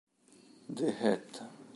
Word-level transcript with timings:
The 0.67 0.89
Hat 0.97 1.41